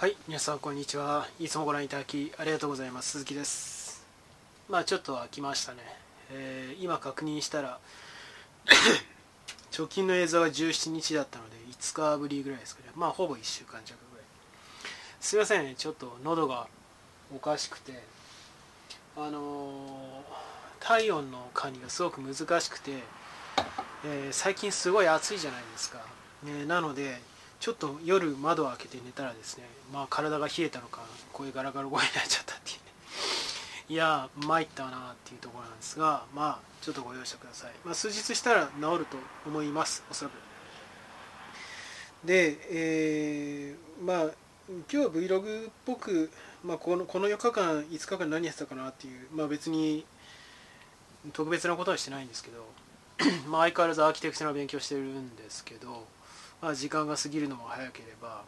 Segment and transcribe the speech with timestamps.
[0.00, 1.28] はい皆さんこんにちは。
[1.38, 3.10] いつもご覧いただきありがとうございます。
[3.10, 4.02] 鈴木です。
[4.66, 5.80] まあちょっと飽きましたね、
[6.30, 7.78] えー、今確認したら
[9.76, 12.92] 直近の映像は17日だったので5日ぶりぐらいですかね。
[12.94, 14.26] まあほぼ1週間弱ぐらい。
[15.20, 15.74] すいませんね。
[15.76, 16.66] ちょっと喉が
[17.36, 18.02] おかしくて
[19.18, 23.02] あのー、体温の管理がすごく難しくて、
[24.06, 25.98] えー、最近すごい暑いじゃないですか、
[26.44, 27.20] ね、なので
[27.60, 32.82] ちょっと夜窓を開けて寝たらですねまあ体が冷えたのかこういうガラガラ声になっちゃったっていうね。
[33.90, 40.34] いや参ったなっていうところなんですがまあちょっとご容赦ください、まあ、数日したら治ると思いますおそらく。
[42.24, 44.34] で、えー、まあ
[44.68, 46.30] 今日は Vlog っぽく、
[46.64, 50.06] まあ、このこの4日間5日間何やってたかなっていうまあ別に
[51.34, 52.66] 特別なことはしてないんですけど
[53.48, 56.06] まあ相変わらずアーキテクチャの勉強してるんですけど
[56.60, 58.42] まあ、時間が過ぎるのも早ければ、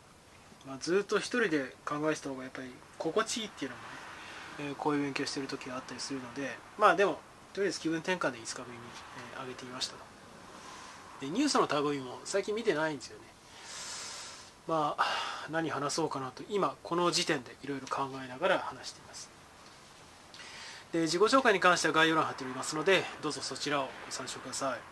[0.66, 7.18] まあ、ずっと一人で考えてた方がやっぱり心地いいっていうのもね、えー、こういう勉強してる時があったりするのでまあでも
[7.52, 8.84] とりあえず気分転換で5日ぶりに、
[9.34, 10.12] えー、上げてみましたと。
[11.20, 13.24] でニュースの類も最近見てないんですよね。
[14.66, 15.04] まあ
[15.50, 19.30] 何話そうかなと今この時点でいろいろ考えながら話しています。
[20.92, 24.91] で自己紹介に関しては概要欄貼っておりますのでどうぞそちらをご参照ください。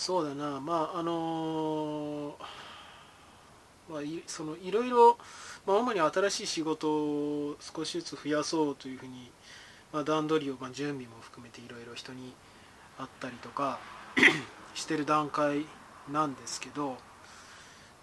[0.00, 5.18] そうだなまああのー、まあ、いそのいろいろ、
[5.66, 9.30] まあ、主に新しい仕事を少しずつ増やそうというふうに、
[9.92, 12.32] まあ、段取りを、まあ、準備も含めていろいろ人に
[12.96, 13.78] 会ったりとか
[14.72, 15.66] してる段階
[16.10, 16.96] なんですけど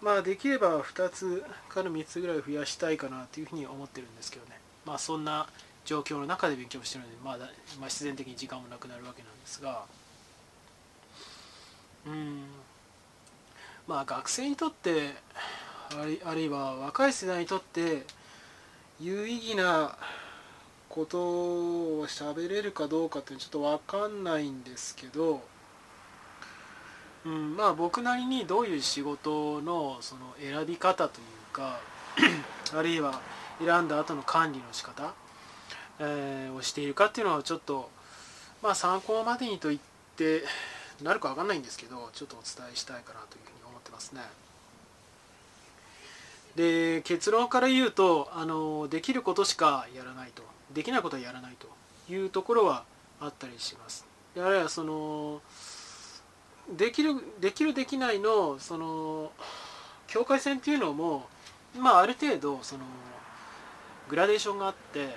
[0.00, 5.48] まあできれば2つから3つぐらい増やしたいかなというふうに思ってるんですけどねまあそんな
[5.84, 7.48] 状況の中で勉強してるので、まあ、まあ
[7.86, 9.97] 自然的に時間もなくなるわけなんですが。
[13.86, 15.14] まあ学生にとって
[16.24, 18.04] あるいは若い世代にとって
[19.00, 19.96] 有意義な
[20.88, 25.40] ことを喋れるかどうかってちょっと分かんないんですけど、
[27.24, 31.80] うん、まあ僕なりにどういう仕事のその選び方というか
[32.76, 33.20] あるいは
[33.64, 35.14] 選んだ後の管理の仕方、
[36.00, 37.90] えー、をしているかっていうのはちょっと
[38.62, 39.80] まあ参考までにと言っ
[40.16, 40.42] て
[41.02, 44.22] なるか分かんないんですけどちょっとお伝えしたいかなというふうに思ってますね。
[46.56, 50.42] で結論から言うとあのできることしかやらないと
[50.72, 51.68] できないことはやらないと
[52.12, 52.84] いうところは
[53.20, 54.06] あったりします。
[54.34, 55.40] であるいはその
[56.76, 59.30] できるできるできないのその
[60.06, 61.26] 境界線っていうのも
[61.78, 62.84] まあある程度その
[64.08, 65.14] グラデーションがあって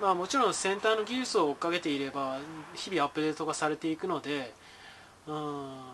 [0.00, 2.38] まあもちろん先端の技術を追っかけていれば
[2.74, 4.52] 日々アップデートがされていくので
[5.26, 5.92] うん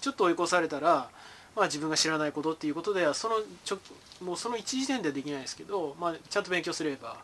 [0.00, 1.08] ちょっと追い越されたら、
[1.56, 3.78] まあ、自分が知らないことっていうことではそのちょ
[4.22, 7.16] もうその一時点ではできないですけど、まあ、ちゃんと勉強すれば、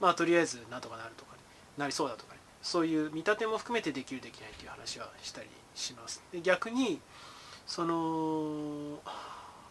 [0.00, 1.38] まあ、とりあえずなんとかなるとか、ね、
[1.78, 6.22] なりそうだとか、ね、そういう見立ても含めてできるできないっていう話はしたりします。
[6.32, 7.00] で逆に
[7.66, 8.98] その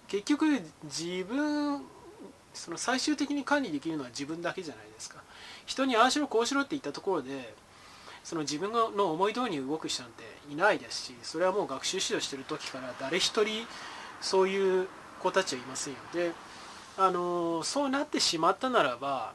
[0.08, 0.46] 結局
[0.86, 1.82] 自分
[2.54, 5.22] その最終的に管理できるのは自分だけじゃないですか
[5.66, 7.54] 人にああしろこうしろって言ったところで
[8.24, 13.66] その自分の思い通りに動く人なんていないですしそれはもう学習指導してる時から誰一人
[14.22, 14.88] そういう
[15.20, 16.00] 子たちはいませんよ。
[16.14, 16.32] で
[16.98, 19.34] あのそうなってしまったならば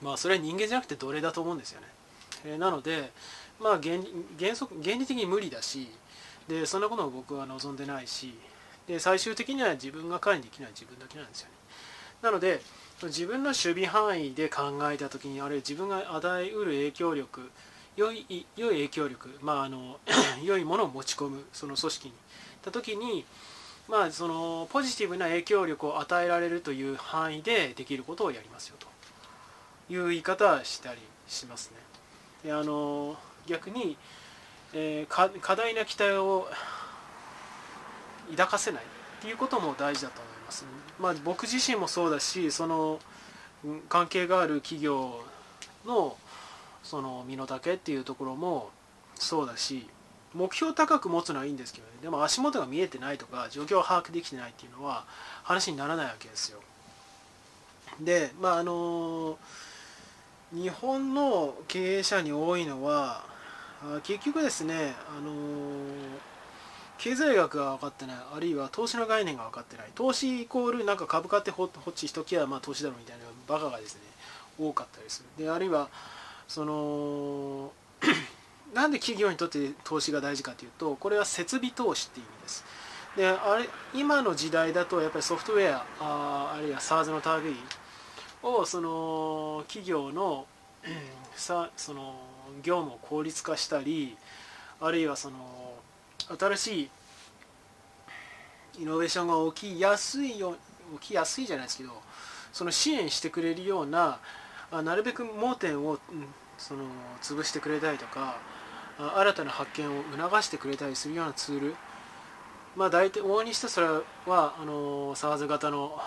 [0.00, 1.86] まあそれは人間じゃなくて奴隷だと思うんですよね、
[2.44, 3.10] えー、なので
[3.58, 3.96] まあ原
[4.38, 5.88] 原則原理的に無理だし
[6.48, 8.34] でそんなことも僕は望んでないし
[8.86, 11.54] で最終的には自分が管理できない自分だけなんですよね。
[12.20, 12.60] なので
[13.02, 17.50] 自分の守備範囲で考えた時にあるいは自分が与えうる影響力
[17.96, 20.00] 良い良い影響力、まあ、あの
[20.42, 22.14] 良いものを持ち込むその組織に。
[22.62, 23.24] た時に、
[23.88, 28.86] まあ、そのポジティブな影響力を与えられるという範囲でできることをやりますよと。
[29.90, 31.76] いう言い方はしたりしますね。
[32.44, 33.16] であの
[33.46, 33.96] 逆に、
[34.72, 36.48] えー、過大な期待を
[38.30, 38.86] 抱かせないっ
[39.20, 40.64] ていうことも大事だと思います、
[40.98, 42.98] まあ、僕自身もそうだしその
[43.88, 45.20] 関係がある企業
[45.84, 46.16] の
[46.82, 48.70] その身の丈っていうところも
[49.14, 49.86] そうだし
[50.34, 51.92] 目標高く持つのはいいんですけどね。
[52.02, 55.04] でも足元が見えてないとか状況を把握できてないっていうのは
[55.42, 56.60] 話にならないわけですよ。
[58.00, 59.38] でまああの
[60.52, 63.24] 日本の経営者に多いのは
[64.04, 65.32] 結局ですねあの
[66.98, 69.90] 経済学が分かってないあるいは投資の概念が分かってない。
[69.94, 74.00] 投資イコールなんか株買ってほっちしときゃまあ投資だろうみたいなバカがですね
[74.58, 75.44] 多かったりする。
[75.44, 75.88] であるいは
[76.52, 77.72] その
[78.74, 82.64] なんで企業にとって投資が大事かというとこれは設備投資っていう意味です。
[83.16, 87.56] であれ今の時代だとやっぱりソフトウェアああるいは SARS の類
[88.42, 90.46] をその企業の
[91.34, 92.20] さその
[92.62, 94.16] 業務を効率化したり
[94.78, 95.74] あるいはその
[96.38, 96.80] 新し
[98.76, 100.56] いイノベーションが起きやすいよ
[101.00, 101.92] 起きやすいじゃないですけど
[102.52, 104.18] その支援してくれるような
[104.80, 105.98] なるべく盲点を
[106.62, 106.84] その
[107.20, 108.38] 潰してくれたりとか
[108.96, 111.74] 新たな発見を促してくれたりするようなツール。
[112.76, 115.98] まあ大体往々にしてそれはあの SARS 型の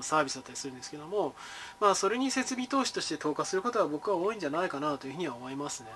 [0.00, 1.34] サービスだったりするんですけども、
[1.78, 5.90] まあ、それに設備投資として投下することは僕は多いんじゃないかなというふうには思いますね。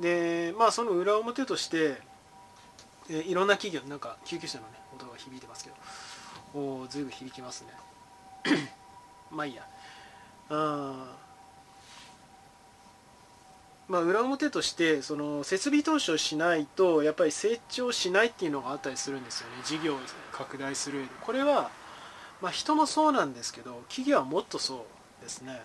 [0.00, 2.00] でまあその裏表として
[3.10, 5.70] えいろんな企業なんか救急車のね音が響いてますけ
[6.54, 8.58] どおずいぶん響きますね。
[9.30, 9.66] まあいいや。
[10.48, 11.25] あ
[13.88, 19.62] まあ、裏表としてその設備投資をしないとやっぱり成長しないっていうのがあったりするんですよね。
[19.64, 19.98] 事業を
[20.32, 21.70] 拡大するこれは、
[22.42, 24.86] まあ、人もそうなんですけど企業はもっとそ
[25.20, 25.62] うですね。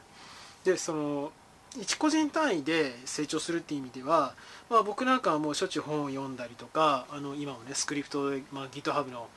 [0.64, 1.32] でその
[1.80, 4.34] 一個人単位で成長するっていう意味では、
[4.70, 9.30] まあ、僕なんかはもうしょっちゅう本を読んだりとかあの今もねスクリプトで、まあ、GitHub の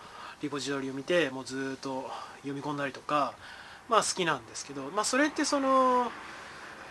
[0.43, 3.35] リポジトリを見てもうずっと読み込んだりとか、
[3.89, 6.11] まあ、好きなんですけど、まあ、それってその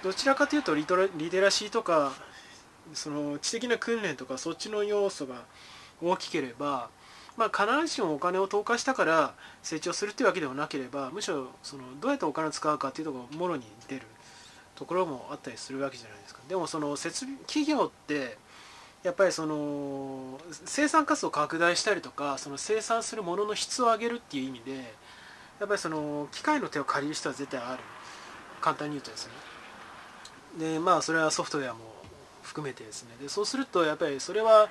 [0.03, 2.11] どちらかというとリテラシーとか
[2.93, 5.45] その知的な訓練とかそっちの要素が
[6.01, 6.89] 大きければ、
[7.37, 14.01] まあ、必ずしもお金を投下したから成長するっていうわけではなければむしろそのどうやってお金を使うかっていうところがもろに出る
[14.75, 16.41] ところもあったりするわけじゃないですか。
[16.49, 18.37] でもその設備企業って
[19.03, 24.75] やっぱりその生産活動を拡大したりとかその生産するものの質を上げるっていう意味で
[25.59, 27.83] やっぱりその機械の手を借りる人は絶対ある。
[28.61, 29.33] 簡単に言うとですね。
[30.57, 31.79] でまあそれはソフトウェアも
[32.43, 33.09] 含めてですね。
[33.21, 34.69] でそうするとやっぱりそれは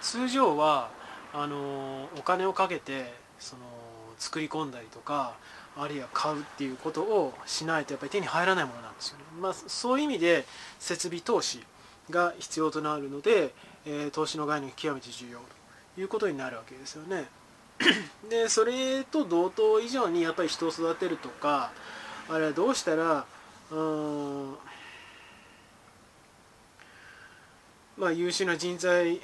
[0.00, 0.90] 通常は
[1.32, 3.62] あのお金をかけてその
[4.18, 5.34] 作り込んだりとか
[5.76, 10.44] あるいは買うっていうことをしないとやっぱり手に入らないものなんですよね、まあ、そういう意味で
[10.78, 11.60] 設備投資
[12.10, 13.54] が必要となるので、
[13.86, 15.38] えー、投資の概念が極めて重要
[15.94, 17.26] ということになるわけですよね。
[18.28, 21.72] でそれと同等以上にやっぱり人を育てるとか
[22.28, 23.24] あれはどうしたら
[23.70, 24.54] うん
[27.96, 29.20] まあ、優秀な人材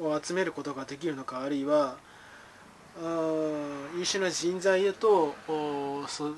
[0.00, 1.96] を集めることができるのかあるいは
[3.02, 5.34] あ優秀な人材へと
[6.08, 6.32] そ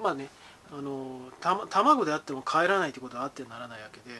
[0.00, 0.28] まあね
[0.72, 4.16] あのた卵であっても帰らないということはあってならないわけで、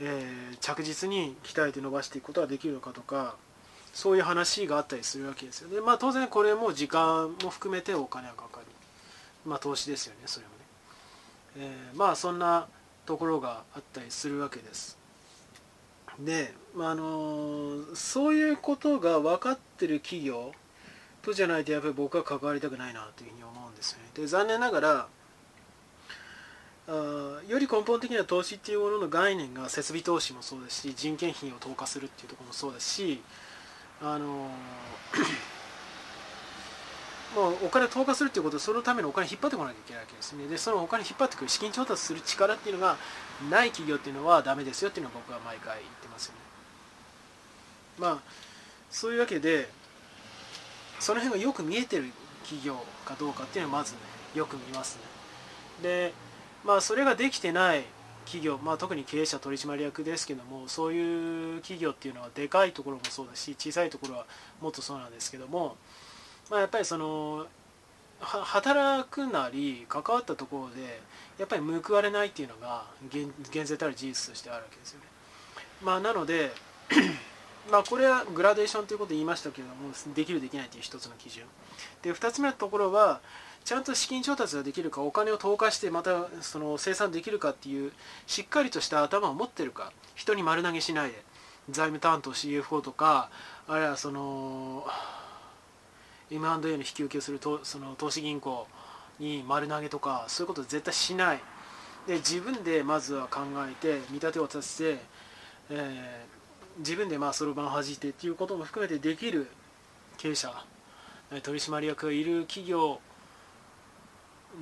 [0.00, 3.36] えー、着実に鍛えて伸ばしていくことができるのかとか
[3.96, 5.80] そういう話があったりするわけですよね。
[5.80, 8.66] まあ当然これも時間も含めてお金がかかる。
[9.46, 10.58] まあ投資ですよね、それもね。
[11.56, 12.66] えー、まあそんな
[13.06, 14.98] ところがあったりするわけです。
[16.20, 20.52] で、まあ、あのそういうことが分かってる企業
[21.22, 24.04] とじゃないとやっぱり僕は関わりたくないなというふうに思うんですよね。
[24.14, 25.08] で残念ながら
[26.88, 33.22] あより根本的な投資っていうものの概念が設備投資もそうですし人件費を投下するっていうところもそうですし
[34.00, 34.50] あの
[37.34, 40.46] もうお金を投下するっていうことはそのためのお金を引っ張ってこなきゃいけないわけですね。
[40.46, 42.96] でそのお金を引っ張ってくる資金調達する力っていうのが
[43.50, 46.40] ない企業っていうのはダメですよっていうのは僕は毎回言ってますよね。
[47.98, 48.18] まあ
[48.90, 49.68] そういうわけで
[51.00, 52.04] その辺がよく見えてる
[52.42, 53.98] 企業かどうかっていうのはまず、ね、
[54.34, 55.02] よく見ますね。
[55.82, 56.12] で
[56.64, 57.84] まあそれができてない
[58.26, 64.26] 企業、まあ、特に経営者取締役ですけどもそういう企業っていうのはでかいところもそうだし小さいところは
[64.60, 65.76] もっとそうなんですけども
[66.50, 67.46] まあ、やっぱりその
[68.20, 71.00] 働くなり関わったところで
[71.38, 72.86] やっぱり報われないっていうのが
[73.50, 75.06] 現在たる事実としてあるわけですよね。
[75.82, 76.52] まあ、なので
[77.70, 81.44] まあこれはグラデーションということを言いましたけれどもできるできないという一つの基準
[82.02, 83.20] で2つ目のところは
[83.64, 87.92] ちゃんと資金調達ができるかお金を投下してまたその生産できるかっていう
[88.26, 91.20] しっかりとした頭を持ってるか人に丸投げしないで
[91.68, 93.28] 財務担当 CFO とか
[93.66, 94.86] あるいはその
[96.30, 98.66] M&A の引き受けをするとその投資銀行
[99.18, 101.40] に丸投げとかそういうこと絶対しない。
[102.06, 105.00] で自分でまずは考えて見立てを立てて、
[105.70, 109.48] えー、自分でまあそろばんを弾いてっていうことも含めてできる
[110.16, 110.52] 経営者
[111.42, 113.00] 取締役がいる企業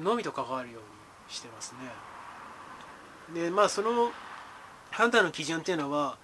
[0.03, 0.89] のみと関わるように
[1.29, 1.75] してます
[3.35, 3.43] ね。
[3.43, 4.11] でまあその
[4.91, 6.17] 判断の基準っていうのは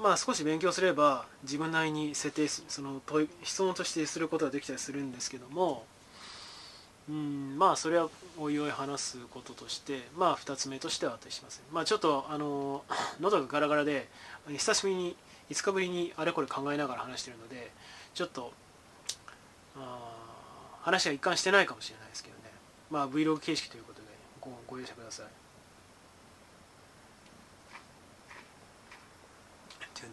[0.00, 5.84] まあ少し勉強すれば自分なりに設定その問い質問としてすることができたりするんですけども
[7.08, 12.82] うんまあそれはおいおい話すこととしてまあ2つ目としてはあったりします、まあちょっとあの
[13.20, 14.08] 喉がガラガラで
[14.48, 15.16] 久しぶりに
[15.50, 17.70] 5日ぶりにあれこれ考えながら話してるので
[18.14, 18.52] ちょっと
[20.82, 22.42] 話が一貫してないかもしれないですけどね。
[22.90, 24.06] まあ Vlog 形式ということで
[24.40, 25.26] ごご容赦ください。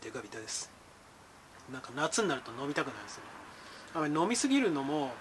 [0.02, 0.70] デカビタです
[1.72, 3.22] なんか夏になると飲みたくなるんですよ
[3.96, 5.12] あまり飲みすぎるのも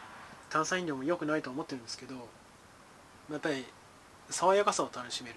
[0.50, 2.14] 炭酸飲料も良くないと思ってるんですけど
[3.30, 3.64] やっぱり
[4.30, 5.36] 爽やかさを楽しめる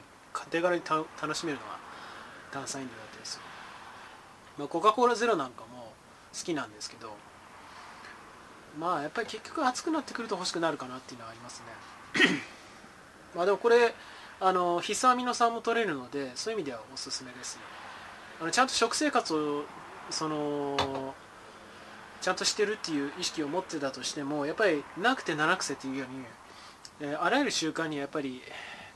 [0.49, 1.79] 手軽に楽しめるのは
[2.51, 3.43] 炭酸飲料だったりする、
[4.57, 5.91] まあ、コカ・コーラゼロなんかも
[6.33, 7.11] 好きなんですけど
[8.79, 11.65] まあやっぱり結局暑くなってくると欲しくなるかなっていうのはありますね
[13.35, 13.93] まあでもこれ
[14.39, 17.78] あの必須アミノ酸も取れるのでそういう意味ではおすすめですね
[18.41, 19.63] あのちゃんと食生活を
[20.09, 21.13] その
[22.21, 26.05] ちゃんとしてるっていう意識を持ってたとしてもやっぱりなくて七癖っていうよ
[27.01, 28.41] うに、え、あらゆる習慣にはやっぱり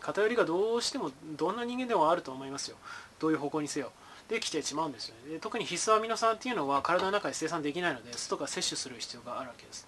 [0.02, 2.78] 偏りがどうしてもどんな人間でもあると思いますよ。
[3.20, 3.92] どういう方向にせよ。
[4.30, 5.34] できてしまうんですよね。
[5.34, 9.88] で特に必須アミノ酸っていうのは体の中で生産できないので外か摂取する必要があるわけです。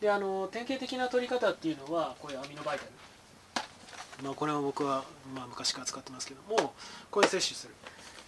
[0.00, 6.72] であの典型的な取り方っていうのはこういうアミノバイタル、まあ、これは僕は、まあ、昔から使ってますけども
[7.10, 7.74] こういう摂取する。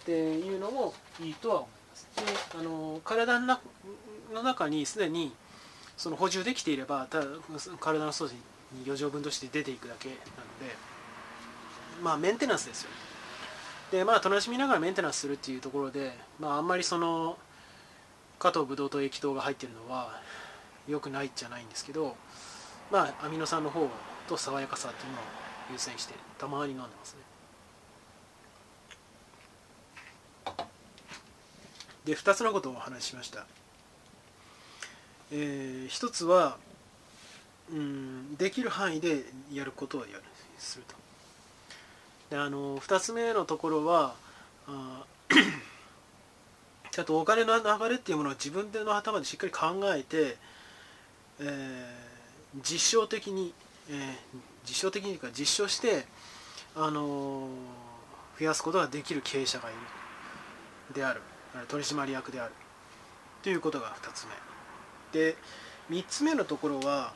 [0.03, 2.07] っていうのもいいとは思います
[2.53, 3.57] であの体の
[4.43, 5.33] 中にすでに
[5.97, 7.25] その補充できていればただ
[7.79, 8.39] 体の外に
[8.85, 10.19] 余剰分として出ていくだけなの
[10.67, 10.93] で。
[12.01, 12.95] まあメンテナンスですよね。
[13.91, 17.37] でまあ楽しみながらメンテナンスするっていうところで、まあ、あんまりその
[18.39, 20.19] 加藤ブドウ糖液糖が入ってるのは
[20.87, 22.15] 良くないじゃないんですけど
[22.91, 23.87] まあアミノ酸の方
[24.27, 25.21] と爽やかさっていうのを
[25.71, 27.19] 優先してたまに飲んでますね。
[32.05, 33.45] で2つのことをお話ししました。
[35.31, 36.57] えー、1つは
[37.71, 40.23] うんできる範囲でやることをやる
[40.57, 40.95] すると。
[42.29, 44.15] であの2つ目のところは
[44.67, 45.03] あ
[46.91, 50.37] ちゃんとお金の流れっていうものを自分での頭でしっかり考えて、
[51.39, 53.53] えー、実証的に、
[53.89, 53.95] えー、
[54.67, 56.05] 実証的にか実証して、
[56.75, 61.21] あのー、増やすことができる経営者がいるである。
[61.67, 62.53] 取締役である。
[63.41, 64.25] ということが2つ
[65.13, 65.19] 目。
[65.19, 65.35] で
[65.89, 67.13] 3つ目のところは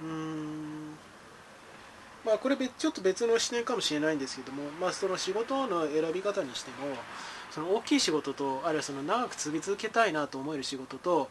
[0.00, 0.96] うーん
[2.24, 6.96] まあ、これちょっと別の視点かもしれないんですけども、まあ、その仕事の選び方にしても
[7.52, 11.30] その大きい仕事とあるいはその長く続けたいなと思える仕事と、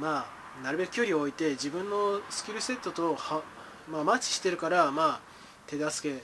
[0.00, 0.24] ま
[0.60, 3.42] あ、なるべく距離を置いて自分のスキルセットとは、
[3.90, 5.20] まあ、マッチしてるから、まあ、
[5.66, 6.22] 手助け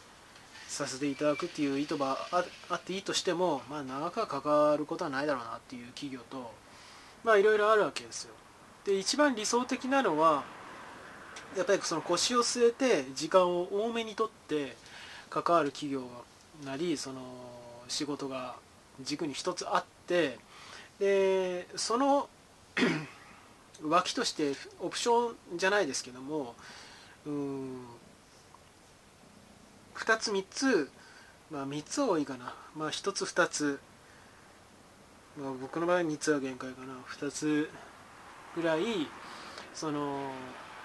[0.70, 6.52] させていただくっていう意図があっていいとしても、まあ、長くは関わることはないだろうなっていう企業と、
[7.24, 8.34] まあ、いろいろあるわけですよ。
[8.84, 10.44] で一番理想的なのは
[11.56, 14.76] やっぱりその腰を据えて時間を多めにとって
[15.28, 16.04] 関わる企業
[16.64, 17.20] なりその
[17.88, 18.54] 仕事が
[19.02, 20.38] 軸に一つあって
[21.00, 22.28] でその
[23.82, 26.54] 脇としてオプションじゃないですけども
[27.26, 27.86] うん
[29.97, 30.90] 2つ3つ
[31.50, 32.54] まあ3つは多いかな。
[32.76, 33.80] まあ1つ2つ、
[35.37, 36.94] まあ、僕の場合3つは限界かな。
[37.09, 37.68] 2つ
[38.54, 38.82] ぐらい
[39.75, 40.32] その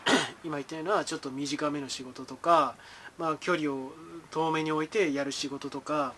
[0.43, 2.75] 今言ったようなちょっと短めの仕事とか、
[3.17, 3.91] まあ、距離を
[4.31, 6.13] 遠めに置いてやる仕事とか。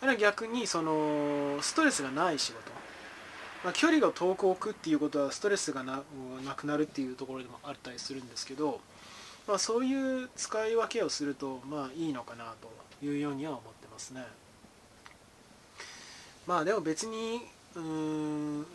[0.00, 2.70] あるいは逆にそのストレスがない仕事、
[3.64, 6.02] まあ、距離が遠く置くっていうことはストレスがな
[6.44, 8.80] なくなるっていうところでもあったりするんですけど、
[9.46, 14.24] まあ、そういう使い分けをするとまあいいのかなというようには思ってますね。
[16.46, 17.40] まあでも別に
[17.74, 18.66] うーん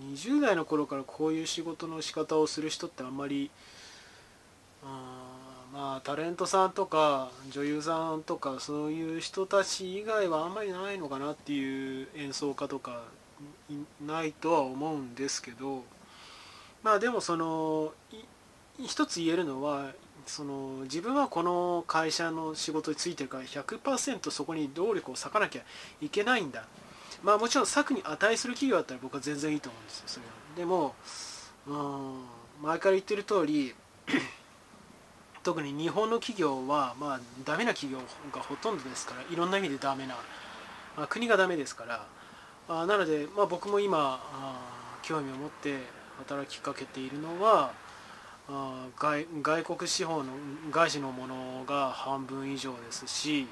[0.00, 3.50] 20代の頃からこういう仕事の仕方をする人ってあんまり
[4.84, 5.28] あ
[5.72, 13.02] まあタレントさんとか女優さんとかそういう人たち以外はあんまりないのかなっていう演奏家とか
[14.06, 15.84] ないとは思うんですけど
[16.82, 17.92] まあでもその
[18.84, 19.92] 一つ言えるのは
[20.26, 25.62] その自分はこの会社の仕事についてるから100%そこに動力を割かなきゃ
[26.00, 26.64] いけないんだ。
[27.22, 30.32] まあもちろん策に値する企業だったら僕は全然いいと思うんですよそれは。
[30.56, 30.94] でも
[31.66, 32.24] うん
[32.62, 33.74] 前から言ってる通り
[35.42, 38.00] 特に日本の企業はまあダメな企業
[38.32, 40.14] がほとんどですからいろんな意味でダメな、
[40.96, 42.06] まあ、国がダメですから。
[42.70, 45.78] あなので、まあ、僕も今あ興味を持って
[46.18, 47.72] 働きかけているのは
[48.48, 50.32] あ外外国資本の
[50.70, 53.46] 外資のものが半分以上ですし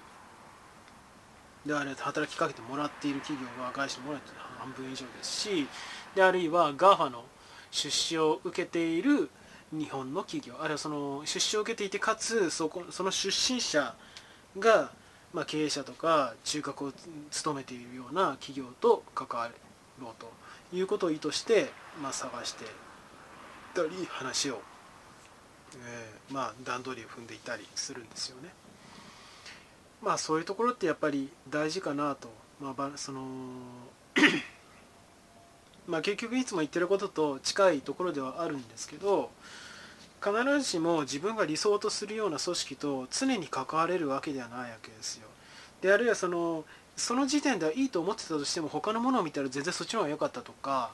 [1.67, 5.67] であれ働きかけてもらっている企業が外資のもらって半分以上ですし
[6.15, 7.25] であるいは GAFA の
[7.71, 9.29] 出資を受けている
[9.73, 13.95] 日本の企業あるいはその出資を受けていてかつそこその出身者
[14.59, 14.93] が、
[15.35, 16.93] まあ、経営者とか中核を
[17.31, 19.51] 務めているような企業と関わ
[20.01, 20.31] ろうと
[20.75, 21.67] いうことを意図して、
[22.01, 22.65] まあ、探して
[23.77, 24.61] たり話を、
[25.75, 28.51] えー、まあ段取りを踏んでいたりするんですよね。
[30.03, 32.29] まあそういうところってやっぱり大事かなと、
[32.61, 33.27] まあ、その
[35.87, 39.31] まあ結局いつも言ってることと近いところではあるんですけど
[40.23, 45.29] 必ずしも自分が理想とするような組織と常に関われるわけではないわけですよ。
[45.81, 46.65] であるいはその
[46.97, 50.93] その時点ではいいと思ってたとしても他のものを見たら全然そっちの方が良かったとか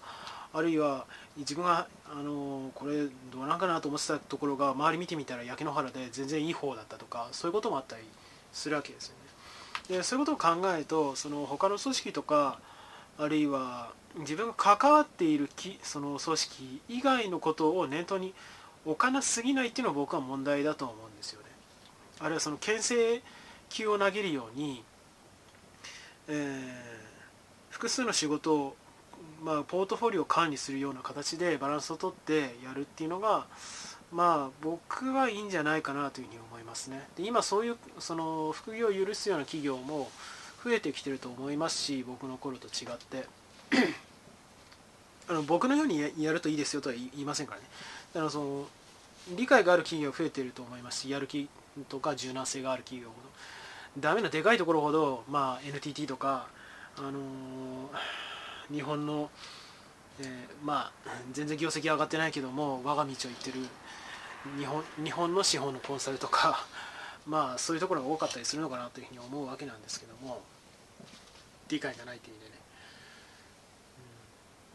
[0.55, 1.07] あるいは
[1.37, 8.03] 自分があのこれどうなんかなと思ってたところが周り見てみたら焼け野原で全然いい方だったとかそういうこともあったり
[8.53, 9.15] するわけですよ
[9.89, 9.97] ね。
[9.97, 12.59] でそういうことを考えるとその他の組織とか
[13.19, 15.49] あるいは自分が関わっている
[15.83, 18.35] その組織以外のことを念頭に
[18.85, 21.49] 置かなすぎないっていうのは僕は問題だと思うんですよね。
[22.21, 23.23] あるいはその牽制
[23.69, 24.85] 球を投げるように、
[26.29, 28.77] えー、複数の仕事を
[29.43, 33.47] まあ、ポートフォリオを管理するような形でバランスをとってやるっていうのが
[34.13, 37.03] まあ僕はいいんじゃないかなというふうに思いますね。
[37.17, 40.11] で今そういうその副業を許すような企業も
[40.63, 43.27] 増えてきてると思いますし僕の頃と違って。
[45.29, 47.67] あの僕のようにやるといいですよとは言いませんからね。
[48.13, 48.67] だからその
[49.37, 51.49] 理解がある企業増えてると思いますしやる気
[51.89, 53.31] とか柔軟性がある企業ほど。
[54.01, 56.49] ダメなでかいところほど、まあ、NTT とか、
[56.97, 57.13] あのー
[58.71, 59.31] 日本の、
[60.21, 60.27] えー、
[60.65, 63.59] まあ全然業績上がってないけども我が道を行ってる
[64.59, 66.67] 日本日本の資本のコンサルとか
[67.27, 70.43] まあそういうところが多かったりするのかなというふうに思うわけなんですけども
[71.69, 72.59] 理解がないという意味でね、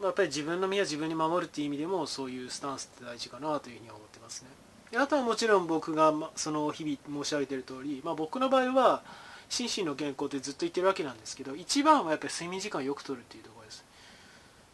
[0.00, 0.02] ん。
[0.02, 4.48] まあ、やっぱり自分の身は自分に守るっていう意味でもそういうスタンスって大事かなというふうに思ってますね。
[4.96, 9.02] あとはもちろん僕がその日々申し上げている通り、まあ、僕の場合は
[9.48, 13.84] 心身の健康ってずっと言ってるわけなんですけど一番はやっぱり睡眠時間をよくとるっていうところです。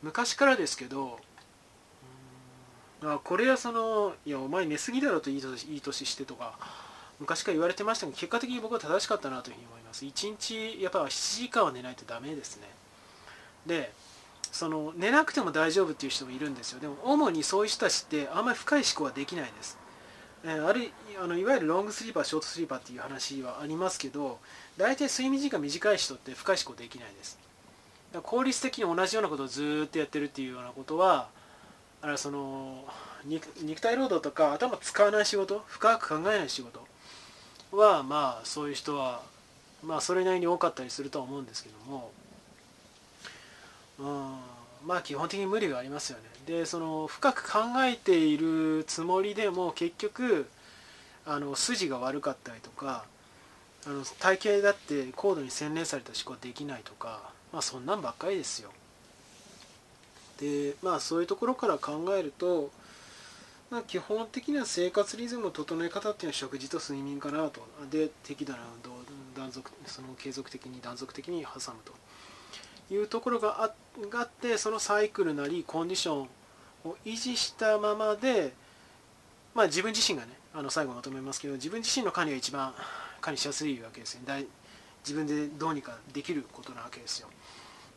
[0.02, 1.18] 昔からですけど
[3.02, 6.58] あこれはそのいやお前寝すぎだろといい年してとか
[7.20, 10.04] 昔から言われてましたが結果的に僕は正しかったなというふうに思います。
[10.04, 12.68] 1日やっぱ7時間は寝ないとダメですね。
[13.66, 13.92] で
[14.50, 16.80] その寝なくても大丈夫っていう人もいるんですよ。
[16.80, 19.76] でも主にそういう人たちってあんまり深い思考はできないです、
[20.44, 20.90] えー、ある
[21.22, 24.38] あのいわゆるロングスリーパーショートスリーパーっていう話はありますけど
[24.76, 27.38] 大体睡眠時間短い人って深い思考できないです。
[28.22, 31.28] 効率的に同じようなことをずっとやってるっていうようなことは
[32.00, 32.84] あれその
[33.26, 36.86] 肉体労働とか頭使わない仕事深く考えない仕事
[37.72, 39.22] はまあそういう人は
[39.82, 42.10] まあそれなりに多かったりするとは思うんですけども、
[43.98, 44.36] うん、
[44.86, 46.24] まあ基本的に無理がありますよね。
[46.46, 50.46] でその深く考えているつもりでも結局
[51.26, 53.06] あの筋が悪かったりとか
[53.86, 58.70] あの体型だって高度に洗練された思考できないとかまあそんなんばっかりですよ。
[60.38, 62.70] でまあそういうところから考えると、
[63.70, 67.62] まあ、基本的な生活リズムの整え方っていうのは食事と睡眠かなと。
[67.90, 68.90] で適度な運動
[69.40, 71.92] 断続その継続的に断続的に挟むと。
[72.90, 73.68] いうところがあ
[74.22, 76.28] ってそのサイクルなりコンディション
[76.84, 78.52] を維持したままで
[79.54, 82.74] まあ自分自身がねあの最後まとめますけど自分自身の管理が一番
[83.20, 84.46] 管理しやすいわけですね
[85.02, 87.28] 自分でどうにかできることなわけですよ。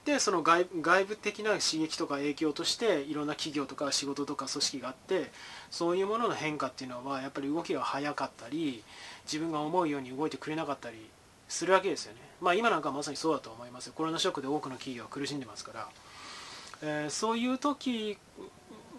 [0.07, 5.31] でその外外部的な刺激とか影響としていろんな企業とか仕事とか組織があって
[5.69, 8.83] そういうものの変化っていうのはやっぱり動きが速かったり
[9.25, 11.09] 自分が思うように動いてくれなかったり
[11.47, 12.19] するわけですよね。
[12.41, 13.93] まあ今なんかまさにそうだと思いますよ。
[13.95, 15.89] コロナショックで多くの企業は苦しんでますから、
[16.81, 18.17] えー、そういう時、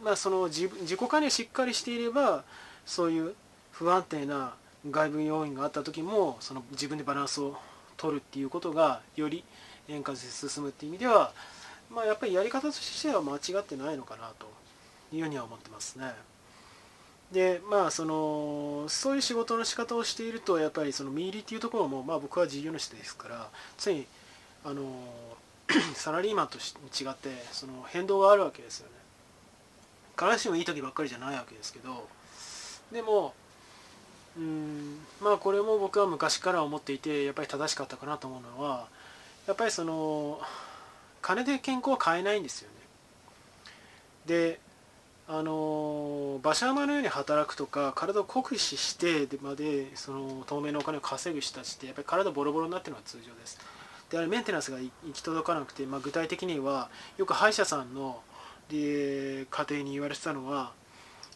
[0.02, 2.44] まあ、その自自己管理をしっかりしていれば
[2.86, 3.34] そういう
[3.72, 4.54] 不安定な
[4.90, 7.56] 外部要因があった時もその自分でバランスを
[7.96, 9.44] 取るっていうことがより
[9.88, 11.32] 円滑に進むっていう意味では、
[11.90, 14.46] まあ、やっぱりやり方としては間違ってないのかなと
[15.12, 16.12] いうふうには思ってますね。
[17.32, 24.06] でまあそのそういう仕事の仕方をしているとやっぱりその見入りっていうところも、まあ、僕は事業主ですから常に
[24.64, 24.82] あの
[25.94, 28.98] サラリーマンと違ってその変動があるわけですよね。
[30.18, 32.08] 必ずしもいい時ばっかりじゃないわけですけど
[32.90, 33.34] でも
[34.36, 38.88] うんまあこれも僕は昔から思っていてやっぱり正しかったかなと思うのは
[39.46, 40.40] やっぱりその
[41.22, 42.74] 金で健康は買えないんですよね
[44.26, 44.60] で
[45.30, 53.58] あの馬車馬のように働くとか体を酷使してまでその透明なお金を稼ぐ人たちってやっぱり体ボロボロになってるのが通常です。
[54.08, 56.88] であれメンテナンスが行き届かなくて、まあ、具体的には
[57.18, 58.22] よく歯医者さんの
[58.70, 60.72] で家庭に言われてたのは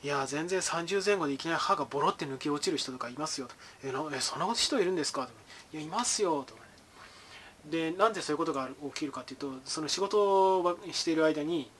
[0.02, 3.54] いや全然30前後でいきなり歯がボロって抜け落ちる人とかいますよと。
[3.84, 5.26] えなえそんな人いるんですか？
[5.26, 5.32] と
[5.74, 6.54] いやいますよと。
[7.70, 11.70] でなんでそういうことが起きるかっていうとその仕事をしている間に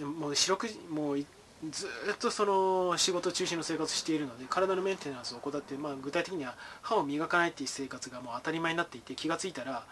[0.00, 1.24] もう四六もう
[1.70, 9.84] ずっとその仕事中心の生活しているので体のメンテナンスを怠って、まあ、具体的には歯を磨かないっていう生活がもう当たり前になっていて気が付いたら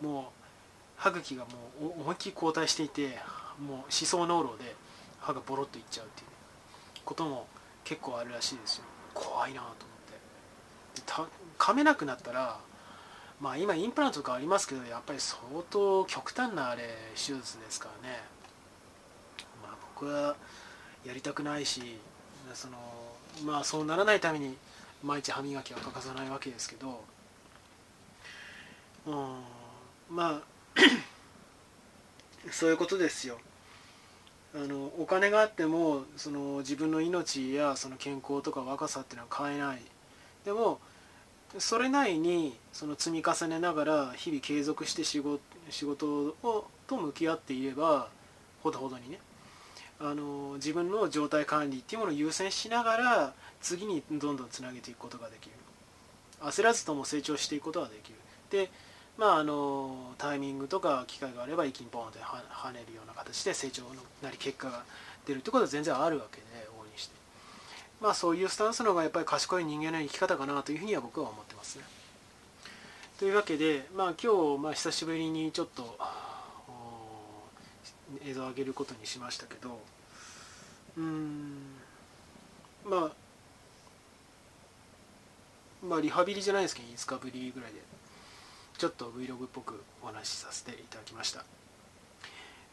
[0.00, 0.24] もう
[0.96, 3.18] 歯茎がもう思いっきり後退していて
[3.60, 4.74] もう思想濃漏で
[5.20, 6.28] 歯がボロッといっちゃうっていう
[7.04, 7.46] ことも
[7.84, 8.84] 結構あるらしいですよ。
[9.14, 11.32] 怖いなと思って。
[11.58, 12.58] 噛めなくなったら
[13.40, 16.82] まあ今インプラントとかありますけどやっぱり相当極端なあれ
[17.14, 18.20] 手術ですからね。
[19.62, 20.36] まあ僕は
[21.04, 21.98] やりたくないし
[22.54, 22.76] その
[23.44, 24.56] まあそうならないために
[25.02, 27.02] 毎日歯磨きは欠かさないわけですけど、
[29.06, 29.36] うん、
[30.10, 30.42] まあ
[32.50, 33.38] そういうことですよ。
[34.54, 39.82] あのお金があってもその自分の命やその健康とか若さっていうのは買えない。
[40.44, 40.78] でも
[41.58, 46.06] それなりにその積み重ねながら日々継続して仕事仕事
[46.42, 48.08] をと向き合っていれば
[48.62, 49.18] ほどほどにね
[50.02, 55.52] あの自分の状態管理っていうものを優先しながら次にどんどんつなげていくことができる。
[56.40, 58.16] 焦らずとも成長していくことができる。
[58.50, 58.68] で
[59.16, 63.84] まああのタイミングとか機会があれば一気にボーンって跳ねるような形で成長
[64.22, 64.82] なり結果が
[65.24, 67.14] 出るってことは全然あるわけで往々にして。
[68.00, 71.84] まあそういうスタンスの方がやっぱり賢い人間の生き方かなというふうには僕は思ってますね。
[73.20, 75.96] というわけでまあ今日、まあ、久しぶりにちょっと
[78.24, 79.80] 映像を上げることにしましたけど
[80.96, 81.56] うん
[82.84, 83.10] まあ
[85.84, 87.80] まあリハビリじゃないですけど5日ぶりぐらいで
[88.78, 91.44] ちょっと Vlog っぽくお話しさせていただきました。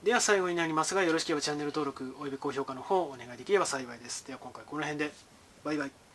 [0.04, 4.26] では最後になりますがよろしければチャンネル登録および高評価の方お願いできれば幸いです。
[4.26, 5.12] では今回この辺で
[5.64, 6.09] バイバイ。